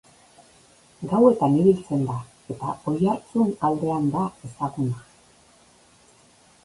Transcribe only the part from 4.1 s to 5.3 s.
da ezaguna.